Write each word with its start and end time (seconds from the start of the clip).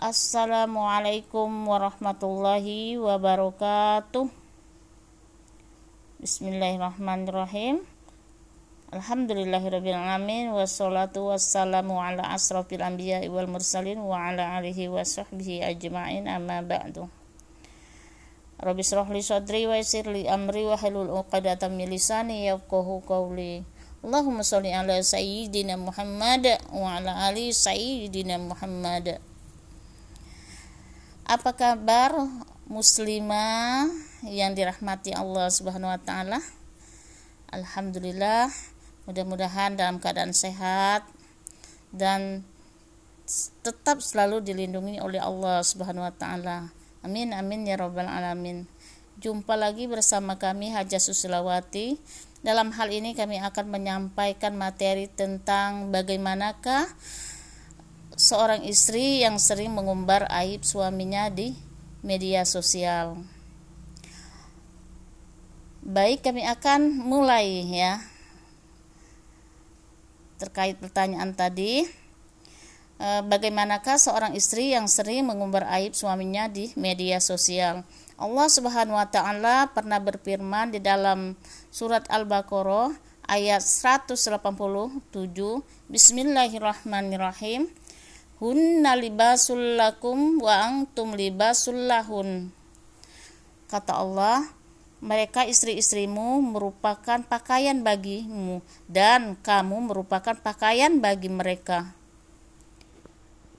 Assalamualaikum 0.00 1.68
warahmatullahi 1.68 2.96
wabarakatuh. 2.96 4.32
Bismillahirrahmanirrahim. 6.24 7.84
Alhamdulillahirrabbilalamin 8.96 10.56
Wassalatu 10.56 11.28
wassalamu 11.28 12.00
ala 12.00 12.32
asrafil 12.32 12.80
anbiya 12.80 13.20
wal 13.28 13.44
mursalin 13.44 14.00
Wa 14.00 14.32
ala 14.32 14.56
alihi 14.56 14.88
wa 14.88 15.04
sahbihi 15.04 15.68
ajma'in 15.68 16.24
amma 16.32 16.64
ba'du 16.64 17.04
Rabbi 18.56 18.80
srahli 18.80 19.20
sadri 19.20 19.68
wa 19.68 19.76
li 19.84 20.24
amri 20.24 20.64
wa 20.64 20.80
halul 20.80 21.12
uqadatan 21.12 21.76
min 21.76 21.92
lisani 21.92 22.48
yafqahu 22.48 23.04
qawli 23.04 23.68
Allahumma 24.00 24.48
salli 24.48 24.72
ala 24.72 24.96
sayyidina 24.96 25.76
Muhammad 25.76 26.56
wa 26.72 26.96
ala 26.96 27.28
ali 27.28 27.52
sayyidina 27.52 28.40
Muhammad 28.40 29.20
apa 31.30 31.54
kabar 31.54 32.10
muslimah 32.66 33.86
yang 34.26 34.50
dirahmati 34.50 35.14
Allah 35.14 35.46
Subhanahu 35.46 35.94
wa 35.94 36.00
taala? 36.02 36.42
Alhamdulillah, 37.54 38.50
mudah-mudahan 39.06 39.78
dalam 39.78 40.02
keadaan 40.02 40.34
sehat 40.34 41.06
dan 41.94 42.42
tetap 43.62 44.02
selalu 44.02 44.42
dilindungi 44.42 44.98
oleh 44.98 45.22
Allah 45.22 45.62
Subhanahu 45.62 46.02
wa 46.02 46.10
taala. 46.10 46.74
Amin 47.06 47.30
amin 47.30 47.62
ya 47.62 47.78
rabbal 47.78 48.10
alamin. 48.10 48.66
Jumpa 49.22 49.54
lagi 49.54 49.86
bersama 49.86 50.34
kami 50.34 50.74
Haja 50.74 50.98
Susilawati. 50.98 51.94
Dalam 52.42 52.74
hal 52.74 52.90
ini 52.90 53.14
kami 53.14 53.38
akan 53.38 53.70
menyampaikan 53.70 54.58
materi 54.58 55.06
tentang 55.06 55.94
bagaimanakah 55.94 56.90
seorang 58.20 58.68
istri 58.68 59.24
yang 59.24 59.40
sering 59.40 59.72
mengumbar 59.72 60.28
aib 60.28 60.60
suaminya 60.60 61.32
di 61.32 61.56
media 62.04 62.44
sosial. 62.44 63.16
Baik, 65.80 66.20
kami 66.20 66.44
akan 66.44 67.00
mulai 67.00 67.64
ya. 67.64 68.04
Terkait 70.36 70.76
pertanyaan 70.76 71.32
tadi, 71.32 71.88
e, 73.00 73.08
bagaimanakah 73.24 73.96
seorang 73.96 74.36
istri 74.36 74.76
yang 74.76 74.84
sering 74.84 75.24
mengumbar 75.24 75.64
aib 75.80 75.96
suaminya 75.96 76.44
di 76.44 76.76
media 76.76 77.24
sosial? 77.24 77.88
Allah 78.20 78.48
Subhanahu 78.52 79.00
wa 79.00 79.08
taala 79.08 79.72
pernah 79.72 79.96
berfirman 79.96 80.76
di 80.76 80.80
dalam 80.84 81.40
surat 81.72 82.04
Al-Baqarah 82.12 82.92
ayat 83.24 83.64
187, 83.64 84.20
Bismillahirrahmanirrahim 85.88 87.79
hunna 88.40 88.96
libasul 88.96 89.76
lakum 89.76 90.40
wa 90.40 90.64
antum 90.64 91.12
libasul 91.12 91.76
lahun. 91.92 92.48
Kata 93.68 94.00
Allah 94.00 94.48
mereka 95.04 95.44
istri-istrimu 95.44 96.40
merupakan 96.40 97.20
pakaian 97.24 97.84
bagimu 97.84 98.64
dan 98.88 99.36
kamu 99.44 99.92
merupakan 99.92 100.36
pakaian 100.40 101.00
bagi 101.04 101.28
mereka. 101.28 101.92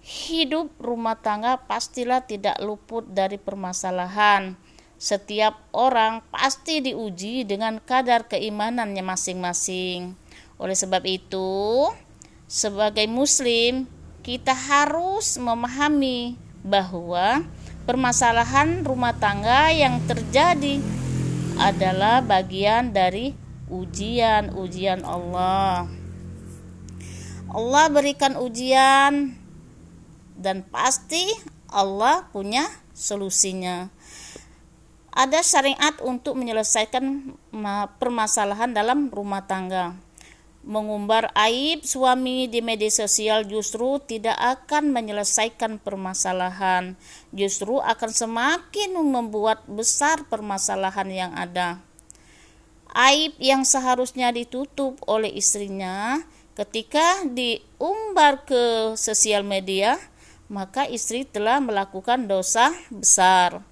Hidup 0.00 0.72
rumah 0.80 1.16
tangga 1.20 1.60
pastilah 1.60 2.24
tidak 2.24 2.56
luput 2.64 3.04
dari 3.04 3.36
permasalahan. 3.36 4.56
Setiap 5.00 5.60
orang 5.72 6.24
pasti 6.28 6.80
diuji 6.80 7.44
dengan 7.44 7.80
kadar 7.80 8.28
keimanannya 8.28 9.00
masing-masing. 9.04 10.12
Oleh 10.60 10.76
sebab 10.76 11.04
itu 11.08 11.88
sebagai 12.48 13.08
muslim 13.08 13.88
kita 14.20 14.52
harus 14.52 15.40
memahami 15.40 16.36
bahwa 16.60 17.40
permasalahan 17.88 18.84
rumah 18.84 19.16
tangga 19.16 19.72
yang 19.72 19.96
terjadi 20.04 20.76
adalah 21.56 22.20
bagian 22.20 22.92
dari 22.92 23.32
ujian-ujian 23.72 25.04
Allah. 25.08 25.88
Allah 27.50 27.84
berikan 27.88 28.36
ujian 28.36 29.34
dan 30.36 30.62
pasti 30.68 31.24
Allah 31.72 32.28
punya 32.28 32.68
solusinya. 32.92 33.88
Ada 35.10 35.42
syariat 35.42 35.96
untuk 36.06 36.38
menyelesaikan 36.38 37.34
permasalahan 37.98 38.70
dalam 38.70 39.10
rumah 39.10 39.42
tangga 39.42 39.98
mengumbar 40.60 41.32
aib 41.32 41.88
suami 41.88 42.44
di 42.44 42.60
media 42.60 42.92
sosial 42.92 43.48
justru 43.48 43.96
tidak 44.04 44.36
akan 44.36 44.92
menyelesaikan 44.92 45.80
permasalahan, 45.80 47.00
justru 47.32 47.80
akan 47.80 48.10
semakin 48.12 48.92
membuat 49.00 49.64
besar 49.64 50.28
permasalahan 50.28 51.08
yang 51.08 51.32
ada. 51.32 51.80
Aib 52.92 53.38
yang 53.40 53.64
seharusnya 53.64 54.34
ditutup 54.34 55.00
oleh 55.06 55.32
istrinya 55.32 56.20
ketika 56.58 57.24
diumbar 57.24 58.44
ke 58.44 58.92
sosial 59.00 59.46
media, 59.46 59.96
maka 60.50 60.84
istri 60.84 61.24
telah 61.24 61.62
melakukan 61.62 62.28
dosa 62.28 62.74
besar. 62.92 63.64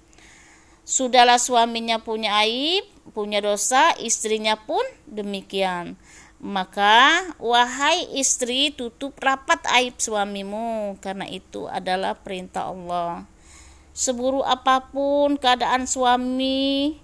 Sudahlah 0.89 1.37
suaminya 1.37 2.01
punya 2.01 2.41
aib, 2.41 2.81
punya 3.13 3.45
dosa, 3.45 3.93
istrinya 4.01 4.57
pun 4.57 4.81
demikian 5.05 5.99
maka, 6.39 7.35
wahai 7.35 8.15
istri, 8.15 8.71
tutup 8.71 9.19
rapat 9.19 9.59
aib 9.75 9.99
suamimu, 9.99 10.95
karena 11.03 11.27
itu 11.27 11.67
adalah 11.67 12.15
perintah 12.15 12.71
Allah. 12.71 13.27
Seburuk 13.91 14.47
apa 14.47 14.87
pun 14.87 15.35
keadaan 15.35 15.83
suami, 15.83 16.95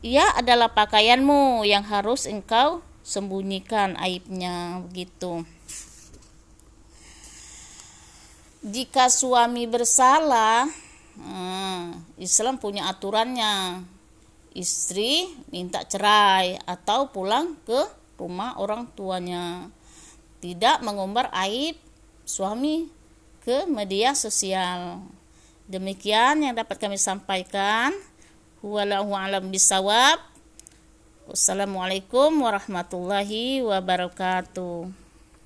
ia 0.00 0.24
adalah 0.40 0.72
pakaianmu 0.72 1.68
yang 1.68 1.84
harus 1.84 2.24
engkau 2.24 2.80
sembunyikan 3.04 3.92
aibnya, 4.00 4.80
begitu. 4.88 5.44
Jika 8.64 9.12
suami 9.12 9.68
bersalah, 9.68 10.64
hmm, 11.20 12.16
Islam 12.16 12.56
punya 12.56 12.88
aturannya. 12.88 13.84
Istri 14.56 15.44
minta 15.52 15.84
cerai 15.84 16.58
atau 16.66 17.12
pulang 17.12 17.54
ke 17.62 17.97
rumah 18.18 18.58
orang 18.58 18.90
tuanya. 18.92 19.70
Tidak 20.42 20.82
mengumbar 20.82 21.30
aib 21.46 21.78
suami 22.26 22.90
ke 23.46 23.64
media 23.64 24.12
sosial. 24.12 25.00
Demikian 25.70 26.44
yang 26.44 26.54
dapat 26.58 26.76
kami 26.76 26.98
sampaikan. 27.00 27.94
Wallahu 28.60 29.14
alam 29.14 29.48
bisawab. 29.48 30.18
Wassalamualaikum 31.30 32.34
warahmatullahi 32.42 33.62
wabarakatuh. 33.62 35.07